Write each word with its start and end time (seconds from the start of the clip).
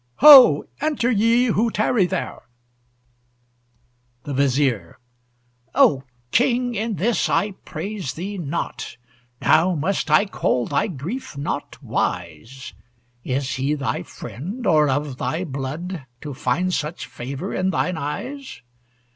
Ho! 0.15 0.63
enter 0.79 1.11
ye 1.11 1.45
who 1.45 1.69
tarry 1.69 2.07
there! 2.07 2.41
THE 4.23 4.33
VIZIER 4.33 4.97
O 5.75 6.01
King, 6.31 6.73
in 6.73 6.95
this 6.95 7.29
I 7.29 7.51
praise 7.65 8.13
thee 8.13 8.39
not. 8.39 8.97
Now 9.41 9.75
must 9.75 10.09
I 10.09 10.25
call 10.25 10.65
thy 10.65 10.87
grief 10.87 11.37
not 11.37 11.83
wise, 11.83 12.73
Is 13.23 13.57
he 13.57 13.75
thy 13.75 14.01
friend, 14.01 14.65
or 14.65 14.89
of 14.89 15.19
thy 15.19 15.43
blood, 15.43 16.07
To 16.21 16.33
find 16.33 16.73
such 16.73 17.05
favor 17.05 17.53
in 17.53 17.69
thine 17.69 17.95
eyes? 17.95 18.63